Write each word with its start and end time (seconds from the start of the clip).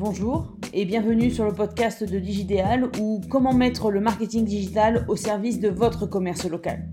Bonjour 0.00 0.46
et 0.72 0.86
bienvenue 0.86 1.30
sur 1.30 1.44
le 1.44 1.52
podcast 1.52 2.02
de 2.02 2.18
Digidéal 2.18 2.90
ou 2.98 3.20
comment 3.28 3.52
mettre 3.52 3.90
le 3.90 4.00
marketing 4.00 4.46
digital 4.46 5.04
au 5.08 5.14
service 5.14 5.60
de 5.60 5.68
votre 5.68 6.06
commerce 6.06 6.48
local. 6.48 6.88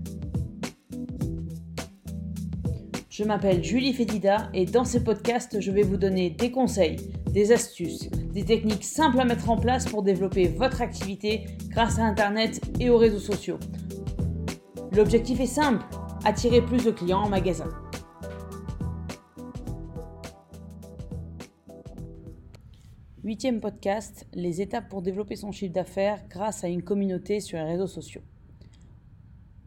Je 3.08 3.24
m'appelle 3.24 3.64
Julie 3.64 3.94
Fédida 3.94 4.50
et 4.52 4.66
dans 4.66 4.84
ces 4.84 5.02
podcasts, 5.02 5.58
je 5.58 5.70
vais 5.70 5.84
vous 5.84 5.96
donner 5.96 6.28
des 6.28 6.50
conseils, 6.50 6.96
des 7.32 7.50
astuces, 7.50 8.10
des 8.10 8.44
techniques 8.44 8.84
simples 8.84 9.20
à 9.20 9.24
mettre 9.24 9.48
en 9.48 9.56
place 9.56 9.86
pour 9.86 10.02
développer 10.02 10.46
votre 10.46 10.82
activité 10.82 11.46
grâce 11.70 11.98
à 11.98 12.02
Internet 12.02 12.60
et 12.78 12.90
aux 12.90 12.98
réseaux 12.98 13.20
sociaux. 13.20 13.58
L'objectif 14.92 15.40
est 15.40 15.46
simple, 15.46 15.82
attirer 16.26 16.60
plus 16.60 16.84
de 16.84 16.90
clients 16.90 17.22
en 17.22 17.30
magasin. 17.30 17.70
Huitième 23.24 23.60
podcast, 23.60 24.28
les 24.32 24.60
étapes 24.60 24.88
pour 24.88 25.02
développer 25.02 25.34
son 25.34 25.50
chiffre 25.50 25.72
d'affaires 25.72 26.22
grâce 26.28 26.62
à 26.62 26.68
une 26.68 26.84
communauté 26.84 27.40
sur 27.40 27.58
les 27.58 27.64
réseaux 27.64 27.88
sociaux. 27.88 28.22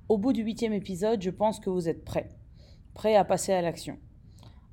Au 0.07 0.17
bout 0.17 0.31
du 0.31 0.41
huitième 0.41 0.71
épisode, 0.71 1.21
je 1.21 1.31
pense 1.31 1.59
que 1.59 1.69
vous 1.69 1.89
êtes 1.89 2.05
prêts, 2.05 2.29
prêts 2.93 3.17
à 3.17 3.25
passer 3.25 3.51
à 3.51 3.61
l'action. 3.61 3.97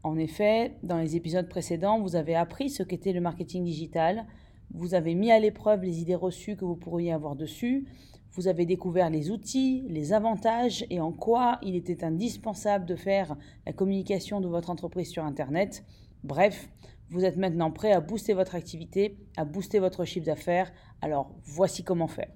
En 0.05 0.17
effet, 0.17 0.77
dans 0.85 0.99
les 0.99 1.17
épisodes 1.17 1.49
précédents, 1.49 2.01
vous 2.01 2.15
avez 2.15 2.37
appris 2.37 2.71
ce 2.71 2.85
qu'était 2.85 3.13
le 3.13 3.21
marketing 3.21 3.65
digital, 3.65 4.27
vous 4.73 4.95
avez 4.95 5.17
mis 5.17 5.33
à 5.33 5.41
l'épreuve 5.41 5.83
les 5.83 6.01
idées 6.01 6.15
reçues 6.15 6.55
que 6.55 6.65
vous 6.65 6.77
pourriez 6.77 7.13
avoir 7.13 7.35
dessus, 7.35 7.89
vous 8.31 8.47
avez 8.47 8.65
découvert 8.65 9.11
les 9.11 9.33
outils, 9.33 9.83
les 9.89 10.13
avantages 10.13 10.87
et 10.89 11.01
en 11.01 11.11
quoi 11.11 11.59
il 11.63 11.75
était 11.75 12.05
indispensable 12.05 12.87
de 12.87 12.95
faire 12.95 13.37
la 13.67 13.73
communication 13.73 14.41
de 14.41 14.47
votre 14.47 14.71
entreprise 14.71 15.11
sur 15.11 15.25
Internet. 15.25 15.85
Bref, 16.23 16.69
vous 17.11 17.25
êtes 17.25 17.37
maintenant 17.37 17.71
prêt 17.71 17.93
à 17.93 18.01
booster 18.01 18.35
votre 18.35 18.55
activité, 18.55 19.17
à 19.37 19.45
booster 19.45 19.79
votre 19.79 20.05
chiffre 20.05 20.27
d'affaires. 20.27 20.71
Alors 21.01 21.35
voici 21.45 21.83
comment 21.83 22.09
faire. 22.09 22.31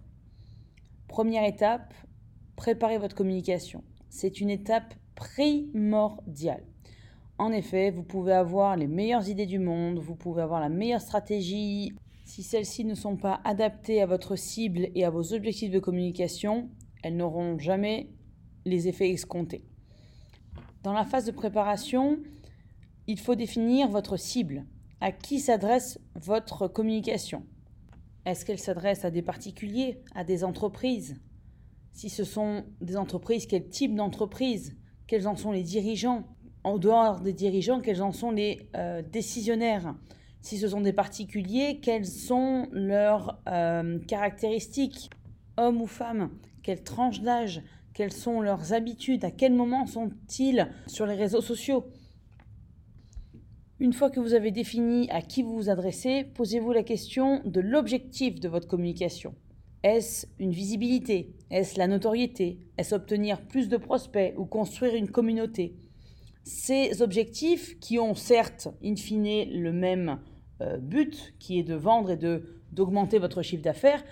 Première 1.09 1.45
étape, 1.45 1.93
préparez 2.57 2.99
votre 2.99 3.15
communication. 3.15 3.85
C'est 4.09 4.41
une 4.41 4.51
étape 4.51 4.95
primordiale. 5.15 6.65
En 7.39 7.53
effet, 7.53 7.91
vous 7.91 8.03
pouvez 8.03 8.33
avoir 8.33 8.77
les 8.77 8.87
meilleures 8.87 9.29
idées 9.29 9.47
du 9.47 9.59
monde, 9.59 9.99
vous 9.99 10.15
pouvez 10.15 10.43
avoir 10.43 10.61
la 10.61 10.69
meilleure 10.69 11.01
stratégie. 11.01 11.93
Si 12.25 12.43
celles-ci 12.43 12.85
ne 12.85 12.95
sont 12.95 13.17
pas 13.17 13.41
adaptées 13.45 14.01
à 14.01 14.07
votre 14.07 14.37
cible 14.37 14.89
et 14.95 15.05
à 15.05 15.11
vos 15.11 15.33
objectifs 15.35 15.71
de 15.71 15.81
communication, 15.81 16.71
elles 17.03 17.17
n'auront 17.17 17.59
jamais 17.59 18.11
les 18.65 18.89
effets 18.89 19.11
escomptés. 19.11 19.65
Dans 20.83 20.93
la 20.93 21.05
phase 21.05 21.27
de 21.27 21.33
préparation, 21.33 22.19
il 23.07 23.19
faut 23.19 23.35
définir 23.35 23.89
votre 23.89 24.17
cible. 24.17 24.65
À 25.01 25.11
qui 25.11 25.41
s'adresse 25.41 25.99
votre 26.15 26.69
communication? 26.69 27.45
Est-ce 28.25 28.45
qu'elle 28.45 28.59
s'adresse 28.59 29.05
à 29.05 29.11
des 29.11 29.23
particuliers, 29.23 30.01
à 30.15 30.23
des 30.23 30.45
entreprises? 30.45 31.21
Si 31.93 32.09
ce 32.09 32.25
sont 32.25 32.65
des 32.81 32.97
entreprises, 32.97 33.47
quel 33.47 33.69
type 33.69 33.95
d'entreprise? 33.95 34.77
Quels 35.09 35.27
en 35.27 35.37
sont 35.37 35.53
les 35.53 35.65
dirigeants? 35.65 36.25
En 36.65 36.79
dehors 36.79 37.21
des 37.21 37.33
dirigeants, 37.33 37.81
quels 37.81 38.03
en 38.03 38.13
sont 38.13 38.31
les 38.31 38.69
euh, 38.77 39.03
décisionnaires? 39.03 39.97
Si 40.41 40.59
ce 40.59 40.69
sont 40.69 40.81
des 40.81 40.93
particuliers, 40.93 41.81
quelles 41.81 42.07
sont 42.07 42.69
leurs 42.71 43.41
euh, 43.49 43.99
caractéristiques? 44.07 45.11
Hommes 45.57 45.83
ou 45.83 45.87
femmes 45.87 46.31
Quelle 46.63 46.83
tranche 46.83 47.21
d'âge? 47.21 47.63
Quelles 47.93 48.13
sont 48.13 48.41
leurs 48.41 48.73
habitudes? 48.73 49.25
À 49.25 49.31
quel 49.31 49.53
moment 49.53 49.87
sont-ils 49.87 50.71
sur 50.87 51.07
les 51.07 51.15
réseaux 51.15 51.43
sociaux? 51.43 51.85
Une 53.83 53.93
fois 53.93 54.11
que 54.11 54.21
vous 54.21 54.35
avez 54.35 54.53
défini 54.53 55.11
à 55.11 55.23
qui 55.23 55.43
vous 55.43 55.57
vous 55.57 55.69
adressez, 55.69 56.23
posez-vous 56.23 56.71
la 56.71 56.85
question 56.85 57.43
de 57.45 57.61
l'objectif 57.61 58.39
de 58.39 58.49
votre 58.49 58.69
communication. 58.69 59.35
Est-ce 59.83 60.29
une 60.39 60.53
visibilité? 60.53 61.35
Est-ce 61.51 61.81
la 61.81 61.89
notoriété? 61.89 62.61
Est-ce 62.79 62.95
obtenir 62.95 63.41
plus 63.41 63.69
de 63.69 63.77
prospects 63.77 64.35
ou 64.39 64.45
construire 64.45 64.95
une 64.95 65.11
communauté? 65.11 65.75
Ces 66.45 67.03
objectifs, 67.03 67.81
qui 67.81 67.99
ont 67.99 68.15
certes, 68.15 68.69
in 68.85 68.95
fine, 68.95 69.51
le 69.51 69.73
même 69.73 70.21
euh, 70.61 70.79
but, 70.79 71.35
qui 71.41 71.59
est 71.59 71.65
de 71.65 71.75
vendre 71.75 72.13
et 72.13 72.19
d'augmenter 72.71 73.19
votre 73.19 73.43
chiffre 73.43 73.65
d'affaires, 73.65 74.05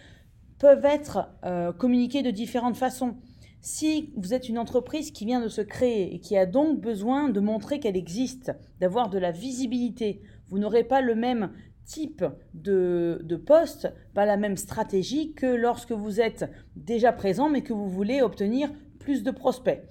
peuvent 0.58 0.84
être 0.84 1.28
euh, 1.44 1.72
communiqués 1.72 2.22
de 2.22 2.32
différentes 2.32 2.76
façons. 2.76 3.14
Si 3.62 4.10
vous 4.16 4.32
êtes 4.32 4.48
une 4.48 4.58
entreprise 4.58 5.10
qui 5.10 5.26
vient 5.26 5.42
de 5.42 5.48
se 5.48 5.60
créer 5.60 6.14
et 6.14 6.20
qui 6.20 6.34
a 6.36 6.46
donc 6.46 6.80
besoin 6.80 7.28
de 7.28 7.40
montrer 7.40 7.78
qu'elle 7.78 7.96
existe, 7.96 8.52
d'avoir 8.80 9.10
de 9.10 9.18
la 9.18 9.32
visibilité, 9.32 10.22
vous 10.48 10.58
n'aurez 10.58 10.82
pas 10.82 11.02
le 11.02 11.14
même 11.14 11.52
type 11.84 12.24
de, 12.54 13.20
de, 13.22 13.36
poste, 13.36 13.92
pas 14.14 14.24
la 14.24 14.38
même 14.38 14.56
stratégie 14.56 15.34
que 15.34 15.46
lorsque 15.46 15.92
vous 15.92 16.20
êtes 16.22 16.50
déjà 16.74 17.12
présent 17.12 17.50
mais 17.50 17.62
que 17.62 17.74
vous 17.74 17.88
voulez 17.88 18.22
obtenir 18.22 18.70
plus 18.98 19.22
de 19.22 19.30
prospects. 19.30 19.82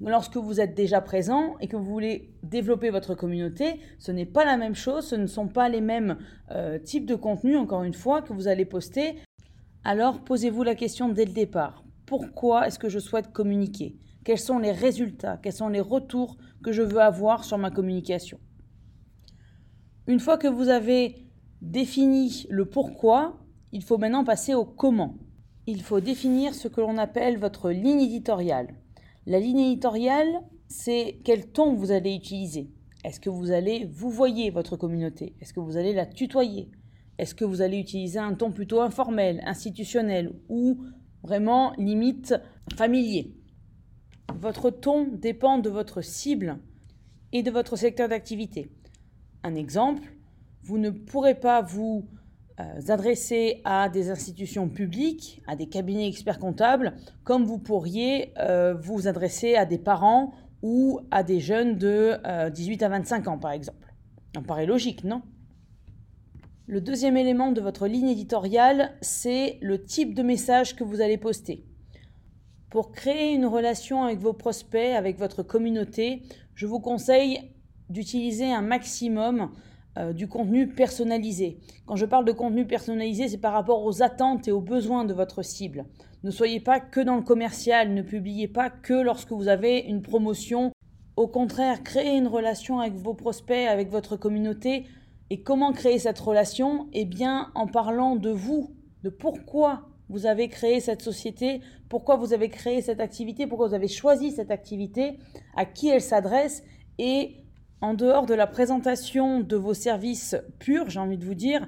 Lorsque 0.00 0.36
vous 0.36 0.60
êtes 0.60 0.74
déjà 0.74 1.00
présent 1.00 1.56
et 1.60 1.66
que 1.66 1.76
vous 1.76 1.84
voulez 1.84 2.30
développer 2.44 2.88
votre 2.88 3.14
communauté, 3.14 3.80
ce 3.98 4.12
n'est 4.12 4.26
pas 4.26 4.44
la 4.44 4.56
même 4.56 4.76
chose, 4.76 5.06
ce 5.06 5.16
ne 5.16 5.26
sont 5.26 5.48
pas 5.48 5.68
les 5.68 5.80
mêmes 5.80 6.18
euh, 6.52 6.78
types 6.78 7.06
de 7.06 7.16
contenus, 7.16 7.56
encore 7.56 7.82
une 7.82 7.94
fois, 7.94 8.22
que 8.22 8.32
vous 8.32 8.46
allez 8.46 8.64
poster. 8.64 9.16
Alors 9.82 10.22
posez-vous 10.22 10.62
la 10.62 10.76
question 10.76 11.08
dès 11.08 11.24
le 11.24 11.32
départ 11.32 11.82
pourquoi 12.08 12.66
est-ce 12.66 12.78
que 12.78 12.88
je 12.88 12.98
souhaite 12.98 13.32
communiquer? 13.32 13.98
Quels 14.24 14.38
sont 14.38 14.58
les 14.58 14.72
résultats? 14.72 15.36
Quels 15.36 15.52
sont 15.52 15.68
les 15.68 15.82
retours 15.82 16.38
que 16.64 16.72
je 16.72 16.80
veux 16.80 17.02
avoir 17.02 17.44
sur 17.44 17.58
ma 17.58 17.70
communication? 17.70 18.40
Une 20.06 20.18
fois 20.18 20.38
que 20.38 20.48
vous 20.48 20.70
avez 20.70 21.26
défini 21.60 22.46
le 22.48 22.64
pourquoi, 22.64 23.38
il 23.72 23.82
faut 23.82 23.98
maintenant 23.98 24.24
passer 24.24 24.54
au 24.54 24.64
comment. 24.64 25.18
Il 25.66 25.82
faut 25.82 26.00
définir 26.00 26.54
ce 26.54 26.66
que 26.66 26.80
l'on 26.80 26.96
appelle 26.96 27.36
votre 27.36 27.70
ligne 27.70 28.00
éditoriale. 28.00 28.74
La 29.26 29.38
ligne 29.38 29.60
éditoriale, 29.60 30.40
c'est 30.66 31.20
quel 31.24 31.52
ton 31.52 31.74
vous 31.74 31.90
allez 31.90 32.14
utiliser. 32.14 32.70
Est-ce 33.04 33.20
que 33.20 33.28
vous 33.28 33.50
allez 33.50 33.84
vous 33.84 34.08
voyez 34.08 34.48
votre 34.48 34.78
communauté? 34.78 35.36
Est-ce 35.42 35.52
que 35.52 35.60
vous 35.60 35.76
allez 35.76 35.92
la 35.92 36.06
tutoyer? 36.06 36.70
Est-ce 37.18 37.34
que 37.34 37.44
vous 37.44 37.60
allez 37.60 37.78
utiliser 37.78 38.18
un 38.18 38.32
ton 38.32 38.50
plutôt 38.50 38.80
informel, 38.80 39.42
institutionnel 39.44 40.32
ou 40.48 40.78
vraiment 41.28 41.72
limite 41.76 42.34
familier. 42.74 43.34
Votre 44.40 44.70
ton 44.70 45.08
dépend 45.12 45.58
de 45.58 45.68
votre 45.68 46.00
cible 46.00 46.58
et 47.32 47.42
de 47.42 47.50
votre 47.50 47.76
secteur 47.76 48.08
d'activité. 48.08 48.70
Un 49.42 49.54
exemple, 49.54 50.14
vous 50.62 50.78
ne 50.78 50.88
pourrez 50.88 51.34
pas 51.34 51.60
vous 51.60 52.08
euh, 52.60 52.80
adresser 52.88 53.60
à 53.64 53.90
des 53.90 54.10
institutions 54.10 54.70
publiques, 54.70 55.42
à 55.46 55.54
des 55.54 55.68
cabinets 55.68 56.08
experts 56.08 56.38
comptables, 56.38 56.94
comme 57.24 57.44
vous 57.44 57.58
pourriez 57.58 58.32
euh, 58.38 58.72
vous 58.72 59.06
adresser 59.06 59.54
à 59.54 59.66
des 59.66 59.78
parents 59.78 60.32
ou 60.62 61.00
à 61.10 61.22
des 61.22 61.40
jeunes 61.40 61.76
de 61.76 62.16
18 62.50 62.82
euh, 62.82 62.86
à 62.86 62.88
25 62.88 63.28
ans, 63.28 63.38
par 63.38 63.52
exemple. 63.52 63.92
Ça 64.34 64.40
paraît 64.40 64.66
logique, 64.66 65.04
non? 65.04 65.20
Le 66.68 66.82
deuxième 66.82 67.16
élément 67.16 67.50
de 67.50 67.62
votre 67.62 67.88
ligne 67.88 68.10
éditoriale, 68.10 68.92
c'est 69.00 69.56
le 69.62 69.82
type 69.82 70.14
de 70.14 70.22
message 70.22 70.76
que 70.76 70.84
vous 70.84 71.00
allez 71.00 71.16
poster. 71.16 71.64
Pour 72.68 72.92
créer 72.92 73.32
une 73.32 73.46
relation 73.46 74.02
avec 74.02 74.18
vos 74.18 74.34
prospects, 74.34 74.94
avec 74.94 75.18
votre 75.18 75.42
communauté, 75.42 76.24
je 76.54 76.66
vous 76.66 76.78
conseille 76.78 77.40
d'utiliser 77.88 78.52
un 78.52 78.60
maximum 78.60 79.50
euh, 79.96 80.12
du 80.12 80.28
contenu 80.28 80.68
personnalisé. 80.68 81.56
Quand 81.86 81.96
je 81.96 82.04
parle 82.04 82.26
de 82.26 82.32
contenu 82.32 82.66
personnalisé, 82.66 83.28
c'est 83.28 83.38
par 83.38 83.54
rapport 83.54 83.82
aux 83.82 84.02
attentes 84.02 84.46
et 84.46 84.52
aux 84.52 84.60
besoins 84.60 85.06
de 85.06 85.14
votre 85.14 85.42
cible. 85.42 85.86
Ne 86.22 86.30
soyez 86.30 86.60
pas 86.60 86.80
que 86.80 87.00
dans 87.00 87.16
le 87.16 87.22
commercial, 87.22 87.94
ne 87.94 88.02
publiez 88.02 88.46
pas 88.46 88.68
que 88.68 88.92
lorsque 88.92 89.32
vous 89.32 89.48
avez 89.48 89.78
une 89.78 90.02
promotion. 90.02 90.70
Au 91.16 91.28
contraire, 91.28 91.82
créez 91.82 92.18
une 92.18 92.28
relation 92.28 92.78
avec 92.78 92.92
vos 92.92 93.14
prospects, 93.14 93.66
avec 93.66 93.88
votre 93.88 94.18
communauté 94.18 94.84
et 95.30 95.42
comment 95.42 95.72
créer 95.72 95.98
cette 95.98 96.18
relation? 96.18 96.88
Eh 96.92 97.04
bien, 97.04 97.50
en 97.54 97.66
parlant 97.66 98.16
de 98.16 98.30
vous, 98.30 98.74
de 99.02 99.10
pourquoi 99.10 99.88
vous 100.08 100.26
avez 100.26 100.48
créé 100.48 100.80
cette 100.80 101.02
société, 101.02 101.60
pourquoi 101.88 102.16
vous 102.16 102.32
avez 102.32 102.48
créé 102.48 102.80
cette 102.80 103.00
activité, 103.00 103.46
pourquoi 103.46 103.68
vous 103.68 103.74
avez 103.74 103.88
choisi 103.88 104.30
cette 104.32 104.50
activité, 104.50 105.18
à 105.54 105.64
qui 105.64 105.88
elle 105.88 106.00
s'adresse. 106.00 106.62
Et 106.98 107.36
en 107.80 107.94
dehors 107.94 108.26
de 108.26 108.34
la 108.34 108.46
présentation 108.46 109.40
de 109.40 109.56
vos 109.56 109.74
services 109.74 110.36
purs, 110.58 110.88
j'ai 110.88 111.00
envie 111.00 111.18
de 111.18 111.24
vous 111.24 111.34
dire, 111.34 111.66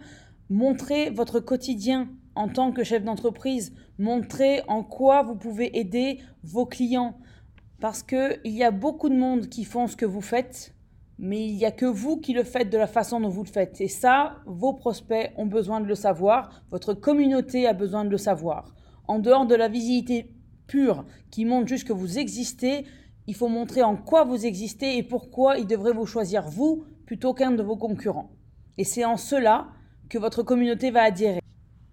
montrez 0.48 1.10
votre 1.10 1.40
quotidien 1.40 2.08
en 2.34 2.48
tant 2.48 2.72
que 2.72 2.84
chef 2.84 3.04
d'entreprise, 3.04 3.74
montrez 3.98 4.62
en 4.68 4.82
quoi 4.82 5.22
vous 5.22 5.36
pouvez 5.36 5.78
aider 5.78 6.20
vos 6.42 6.64
clients. 6.64 7.18
Parce 7.80 8.02
qu'il 8.02 8.40
y 8.44 8.62
a 8.62 8.70
beaucoup 8.70 9.08
de 9.08 9.16
monde 9.16 9.48
qui 9.48 9.64
font 9.64 9.86
ce 9.86 9.96
que 9.96 10.06
vous 10.06 10.20
faites, 10.20 10.74
mais 11.22 11.46
il 11.46 11.54
n'y 11.56 11.66
a 11.66 11.70
que 11.70 11.84
vous 11.84 12.16
qui 12.16 12.32
le 12.32 12.44
faites 12.44 12.70
de 12.70 12.78
la 12.78 12.86
façon 12.86 13.20
dont 13.20 13.28
vous 13.28 13.44
le 13.44 13.48
faites. 13.48 13.82
Et 13.82 13.88
ça, 13.88 14.36
vos 14.46 14.72
prospects 14.72 15.32
ont 15.36 15.44
besoin 15.44 15.82
de 15.82 15.86
le 15.86 15.94
savoir, 15.94 16.62
votre 16.70 16.94
communauté 16.94 17.66
a 17.66 17.74
besoin 17.74 18.06
de 18.06 18.10
le 18.10 18.16
savoir. 18.16 18.74
En 19.06 19.18
dehors 19.18 19.46
de 19.46 19.54
la 19.54 19.68
visibilité 19.68 20.34
pure 20.66 21.04
qui 21.30 21.44
montre 21.44 21.68
juste 21.68 21.86
que 21.86 21.92
vous 21.92 22.18
existez, 22.18 22.86
il 23.26 23.34
faut 23.34 23.48
montrer 23.48 23.82
en 23.82 23.96
quoi 23.96 24.24
vous 24.24 24.46
existez 24.46 24.96
et 24.96 25.02
pourquoi 25.02 25.58
ils 25.58 25.66
devraient 25.66 25.92
vous 25.92 26.06
choisir 26.06 26.48
vous 26.48 26.84
plutôt 27.04 27.34
qu'un 27.34 27.50
de 27.50 27.62
vos 27.62 27.76
concurrents. 27.76 28.30
Et 28.78 28.84
c'est 28.84 29.04
en 29.04 29.18
cela 29.18 29.68
que 30.08 30.16
votre 30.16 30.42
communauté 30.42 30.90
va 30.90 31.02
adhérer. 31.02 31.40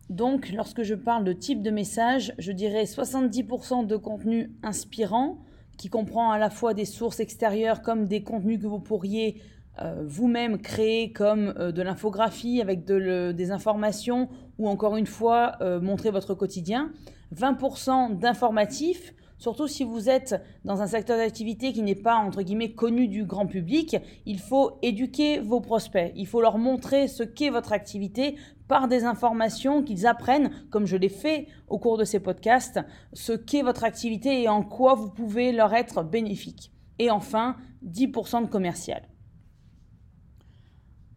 Donc, 0.09 0.49
lorsque 0.53 0.83
je 0.83 0.95
parle 0.95 1.25
de 1.25 1.33
type 1.33 1.61
de 1.61 1.69
message, 1.69 2.33
je 2.39 2.53
dirais 2.53 2.85
70% 2.85 3.85
de 3.85 3.97
contenu 3.97 4.53
inspirant, 4.63 5.39
qui 5.77 5.89
comprend 5.89 6.31
à 6.31 6.39
la 6.39 6.49
fois 6.49 6.73
des 6.73 6.85
sources 6.85 7.19
extérieures 7.19 7.81
comme 7.81 8.05
des 8.05 8.23
contenus 8.23 8.59
que 8.59 8.67
vous 8.67 8.79
pourriez 8.79 9.41
euh, 9.79 10.03
vous-même 10.05 10.57
créer 10.57 11.11
comme 11.11 11.53
euh, 11.59 11.71
de 11.71 11.83
l'infographie 11.83 12.61
avec 12.61 12.83
des 12.83 13.51
informations 13.51 14.27
ou 14.57 14.67
encore 14.67 14.97
une 14.97 15.05
fois 15.05 15.53
euh, 15.61 15.79
montrer 15.79 16.09
votre 16.09 16.33
quotidien. 16.33 16.91
20% 17.35 18.17
d'informatifs, 18.17 19.13
surtout 19.37 19.67
si 19.67 19.83
vous 19.83 20.09
êtes 20.09 20.35
dans 20.65 20.81
un 20.81 20.87
secteur 20.87 21.17
d'activité 21.17 21.73
qui 21.73 21.81
n'est 21.81 21.95
pas 21.95 22.15
entre 22.15 22.41
guillemets 22.41 22.73
connu 22.73 23.07
du 23.07 23.25
grand 23.25 23.47
public, 23.47 23.97
il 24.25 24.39
faut 24.39 24.77
éduquer 24.81 25.39
vos 25.39 25.61
prospects, 25.61 26.11
il 26.15 26.27
faut 26.27 26.41
leur 26.41 26.57
montrer 26.57 27.07
ce 27.07 27.23
qu'est 27.23 27.49
votre 27.49 27.73
activité 27.73 28.35
par 28.67 28.87
des 28.87 29.05
informations 29.05 29.83
qu'ils 29.83 30.05
apprennent, 30.05 30.51
comme 30.69 30.85
je 30.85 30.97
l'ai 30.97 31.09
fait 31.09 31.47
au 31.67 31.79
cours 31.79 31.97
de 31.97 32.03
ces 32.03 32.19
podcasts, 32.19 32.79
ce 33.13 33.33
qu'est 33.33 33.61
votre 33.61 33.83
activité 33.83 34.41
et 34.41 34.49
en 34.49 34.63
quoi 34.63 34.95
vous 34.95 35.09
pouvez 35.09 35.51
leur 35.51 35.73
être 35.73 36.03
bénéfique. 36.03 36.71
Et 36.99 37.09
enfin, 37.11 37.55
10% 37.85 38.43
de 38.43 38.47
commercial. 38.47 39.07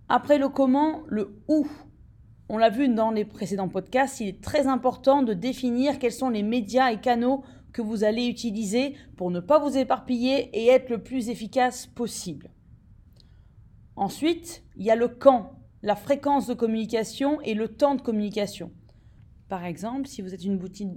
Après 0.09 0.39
le 0.39 0.49
comment, 0.49 1.03
le 1.07 1.41
où. 1.49 1.67
On 2.49 2.59
l'a 2.59 2.69
vu 2.69 2.89
dans 2.89 3.13
les 3.13 3.25
précédents 3.25 3.69
podcasts, 3.69 4.19
il 4.19 4.27
est 4.27 4.43
très 4.43 4.67
important 4.67 5.23
de 5.23 5.35
définir 5.35 6.01
quels 6.01 6.11
sont 6.11 6.31
les 6.31 6.43
médias 6.43 6.91
et 6.91 7.01
canaux 7.01 7.45
que 7.73 7.83
vous 7.83 8.05
allez 8.05 8.27
utiliser 8.27 8.95
pour 9.17 9.31
ne 9.31 9.41
pas 9.41 9.59
vous 9.59 9.77
éparpiller 9.77 10.51
et 10.53 10.69
être 10.69 10.91
le 10.91 11.03
plus 11.03 11.29
efficace 11.29 11.87
possible. 11.87 12.51
Ensuite, 13.97 14.65
il 14.77 14.85
y 14.85 14.91
a 14.91 14.97
le 14.97 15.09
quand, 15.09 15.53
la 15.83 15.97
fréquence 15.97 16.47
de 16.47 16.55
communication 16.55 17.41
et 17.43 17.55
le 17.55 17.69
temps 17.69 17.95
de 17.95 18.03
communication. 18.03 18.71
Par 19.51 19.65
exemple, 19.65 20.07
si 20.07 20.23
vous 20.23 20.33
êtes 20.33 20.45
une 20.45 20.59
boutique 20.59 20.89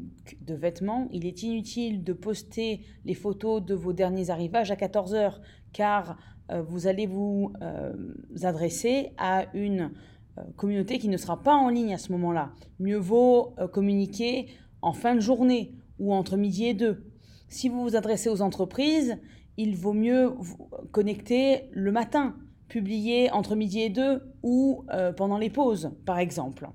de 0.45 0.53
vêtements, 0.53 1.07
il 1.11 1.25
est 1.25 1.41
inutile 1.41 2.03
de 2.03 2.13
poster 2.13 2.85
les 3.03 3.15
photos 3.15 3.65
de 3.65 3.73
vos 3.73 3.93
derniers 3.93 4.29
arrivages 4.29 4.69
à 4.69 4.75
14 4.75 5.15
heures, 5.15 5.41
car 5.73 6.17
euh, 6.51 6.61
vous 6.61 6.85
allez 6.85 7.07
vous 7.07 7.51
euh, 7.63 7.93
adresser 8.43 9.11
à 9.17 9.47
une 9.55 9.91
euh, 10.37 10.43
communauté 10.55 10.99
qui 10.99 11.09
ne 11.09 11.17
sera 11.17 11.41
pas 11.41 11.55
en 11.55 11.69
ligne 11.69 11.95
à 11.95 11.97
ce 11.97 12.11
moment-là. 12.11 12.51
Mieux 12.79 12.97
vaut 12.97 13.55
communiquer 13.71 14.47
en 14.83 14.93
fin 14.93 15.15
de 15.15 15.19
journée 15.19 15.73
ou 15.99 16.13
entre 16.13 16.37
midi 16.37 16.65
et 16.65 16.73
deux. 16.73 17.11
Si 17.47 17.69
vous 17.69 17.81
vous 17.81 17.95
adressez 17.95 18.29
aux 18.29 18.41
entreprises, 18.41 19.17
il 19.57 19.75
vaut 19.75 19.93
mieux 19.93 20.33
connecter 20.91 21.69
le 21.71 21.91
matin, 21.91 22.35
publier 22.67 23.31
entre 23.31 23.55
midi 23.55 23.81
et 23.81 23.89
deux 23.89 24.21
ou 24.41 24.85
pendant 25.15 25.37
les 25.37 25.51
pauses, 25.51 25.91
par 26.05 26.17
exemple. 26.17 26.69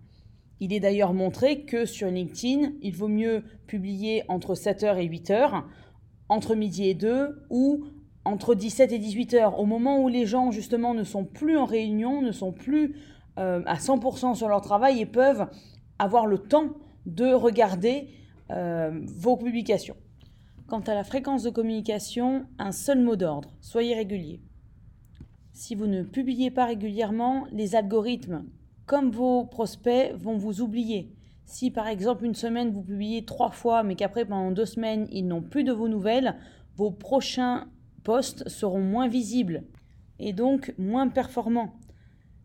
Il 0.60 0.72
est 0.72 0.80
d'ailleurs 0.80 1.14
montré 1.14 1.64
que 1.64 1.84
sur 1.84 2.08
LinkedIn, 2.08 2.72
il 2.82 2.94
vaut 2.94 3.08
mieux 3.08 3.44
publier 3.66 4.24
entre 4.28 4.54
7h 4.54 4.98
et 4.98 5.08
8h, 5.08 5.62
entre 6.28 6.54
midi 6.54 6.88
et 6.88 6.94
2 6.94 7.46
ou 7.50 7.84
entre 8.24 8.54
17 8.54 8.92
et 8.92 8.98
18 8.98 9.34
heures, 9.34 9.60
au 9.60 9.64
moment 9.64 10.02
où 10.02 10.08
les 10.08 10.26
gens 10.26 10.50
justement 10.50 10.94
ne 10.94 11.04
sont 11.04 11.24
plus 11.24 11.56
en 11.56 11.64
réunion, 11.64 12.20
ne 12.20 12.32
sont 12.32 12.52
plus 12.52 12.96
euh, 13.38 13.62
à 13.66 13.76
100% 13.76 14.34
sur 14.34 14.48
leur 14.48 14.60
travail 14.60 15.00
et 15.00 15.06
peuvent 15.06 15.46
avoir 15.98 16.26
le 16.26 16.38
temps 16.38 16.74
de 17.06 17.32
regarder 17.32 18.08
euh, 18.50 18.90
vos 19.06 19.36
publications. 19.36 19.96
Quant 20.66 20.80
à 20.80 20.94
la 20.94 21.04
fréquence 21.04 21.42
de 21.42 21.50
communication, 21.50 22.46
un 22.58 22.72
seul 22.72 23.00
mot 23.00 23.16
d'ordre, 23.16 23.50
soyez 23.60 23.94
régulier. 23.94 24.40
Si 25.52 25.74
vous 25.74 25.86
ne 25.86 26.02
publiez 26.02 26.50
pas 26.50 26.66
régulièrement, 26.66 27.46
les 27.50 27.74
algorithmes, 27.74 28.44
comme 28.86 29.10
vos 29.10 29.44
prospects, 29.44 30.12
vont 30.14 30.36
vous 30.36 30.60
oublier. 30.60 31.12
Si 31.46 31.70
par 31.70 31.88
exemple 31.88 32.26
une 32.26 32.34
semaine 32.34 32.70
vous 32.70 32.82
publiez 32.82 33.24
trois 33.24 33.50
fois, 33.50 33.82
mais 33.82 33.94
qu'après 33.94 34.26
pendant 34.26 34.50
deux 34.50 34.66
semaines 34.66 35.08
ils 35.10 35.26
n'ont 35.26 35.40
plus 35.40 35.64
de 35.64 35.72
vos 35.72 35.88
nouvelles, 35.88 36.36
vos 36.76 36.90
prochains 36.90 37.68
posts 38.04 38.48
seront 38.48 38.82
moins 38.82 39.08
visibles 39.08 39.64
et 40.18 40.34
donc 40.34 40.74
moins 40.76 41.08
performants. 41.08 41.77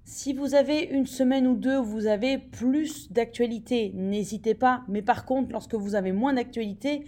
Si 0.06 0.34
vous 0.34 0.54
avez 0.54 0.84
une 0.84 1.06
semaine 1.06 1.48
ou 1.48 1.56
deux 1.56 1.78
où 1.78 1.84
vous 1.84 2.08
avez 2.08 2.38
plus 2.38 3.12
d'actualité, 3.12 3.92
n'hésitez 3.96 4.54
pas. 4.54 4.84
Mais 4.90 5.02
par 5.02 5.26
contre, 5.26 5.52
lorsque 5.52 5.76
vous 5.76 5.96
avez 5.96 6.12
moins 6.12 6.34
d'actualité, 6.34 7.06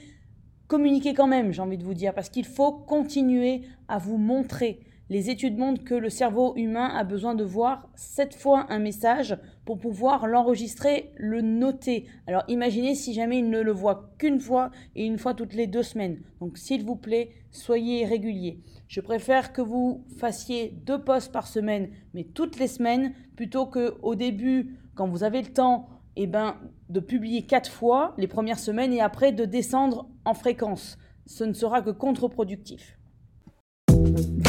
communiquez 0.68 1.14
quand 1.14 1.28
même, 1.28 1.52
j'ai 1.52 1.62
envie 1.62 1.78
de 1.78 1.84
vous 1.84 1.94
dire, 1.94 2.14
parce 2.14 2.30
qu'il 2.30 2.46
faut 2.46 2.72
continuer 2.72 3.64
à 3.90 3.98
vous 3.98 4.18
montrer. 4.18 4.80
Les 5.08 5.30
études 5.30 5.60
montrent 5.60 5.84
que 5.84 5.94
le 5.94 6.10
cerveau 6.10 6.56
humain 6.56 6.88
a 6.88 7.04
besoin 7.04 7.36
de 7.36 7.44
voir 7.44 7.88
sept 7.96 8.34
fois 8.34 8.66
un 8.70 8.80
message 8.80 9.38
pour 9.64 9.78
pouvoir 9.78 10.26
l'enregistrer, 10.26 11.12
le 11.16 11.42
noter. 11.42 12.08
Alors 12.26 12.44
imaginez 12.48 12.96
si 12.96 13.14
jamais 13.14 13.38
il 13.38 13.52
ne 13.52 13.62
le 13.62 13.72
voit 13.72 14.10
qu'une 14.18 14.40
fois 14.40 14.72
et 14.96 15.06
une 15.06 15.20
fois 15.20 15.36
toutes 15.36 15.54
les 15.54 15.68
deux 15.68 15.84
semaines. 15.84 16.22
Donc 16.40 16.58
s'il 16.58 16.84
vous 16.84 16.96
plaît, 16.96 17.30
soyez 17.52 18.04
régulier. 18.06 18.62
Je 18.88 19.00
préfère 19.00 19.54
que 19.54 19.62
vous 19.62 20.04
fassiez 20.18 20.70
deux 20.86 21.04
posts 21.04 21.32
par 21.32 21.46
semaine, 21.46 21.90
mais 22.16 22.24
toutes 22.24 22.58
les 22.58 22.68
semaines, 22.68 23.14
plutôt 23.36 23.68
que 23.68 23.98
au 24.02 24.16
début, 24.16 24.80
quand 24.96 25.08
vous 25.08 25.24
avez 25.24 25.44
le 25.44 25.54
temps, 25.54 25.88
eh 26.16 26.26
ben, 26.26 26.56
de 26.90 27.00
publier 27.00 27.44
quatre 27.44 27.70
fois 27.70 28.16
les 28.18 28.28
premières 28.28 28.60
semaines 28.60 28.94
et 28.94 29.02
après 29.02 29.32
de 29.32 29.46
descendre 29.46 30.10
en 30.24 30.34
fréquence. 30.34 30.98
Ce 31.28 31.44
ne 31.44 31.54
sera 31.54 31.82
que 31.84 31.92
contre-productif. 31.92 32.98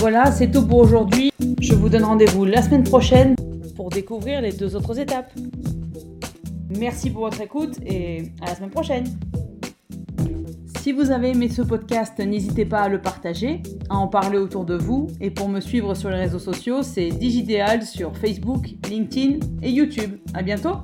Voilà, 0.09 0.31
c'est 0.31 0.53
tout 0.53 0.65
pour 0.65 0.79
aujourd'hui. 0.79 1.33
Je 1.61 1.75
vous 1.75 1.89
donne 1.89 2.05
rendez-vous 2.05 2.45
la 2.45 2.63
semaine 2.63 2.85
prochaine 2.85 3.35
pour 3.75 3.89
découvrir 3.89 4.41
les 4.41 4.53
deux 4.53 4.77
autres 4.77 5.01
étapes. 5.01 5.33
Merci 6.79 7.11
pour 7.11 7.23
votre 7.23 7.41
écoute 7.41 7.75
et 7.85 8.31
à 8.41 8.47
la 8.47 8.55
semaine 8.55 8.71
prochaine. 8.71 9.05
Si 10.79 10.93
vous 10.93 11.11
avez 11.11 11.31
aimé 11.31 11.49
ce 11.49 11.63
podcast, 11.63 12.21
n'hésitez 12.21 12.65
pas 12.65 12.83
à 12.83 12.89
le 12.89 13.01
partager, 13.01 13.65
à 13.91 13.97
en 13.97 14.07
parler 14.07 14.39
autour 14.39 14.65
de 14.65 14.77
vous. 14.77 15.09
Et 15.21 15.33
pour 15.33 15.49
me 15.49 15.59
suivre 15.59 15.95
sur 15.95 16.09
les 16.09 16.19
réseaux 16.19 16.39
sociaux, 16.39 16.85
c'est 16.85 17.09
Digidéal 17.09 17.83
sur 17.83 18.17
Facebook, 18.17 18.77
LinkedIn 18.89 19.41
et 19.61 19.73
YouTube. 19.73 20.19
À 20.35 20.45
bientôt! 20.45 20.77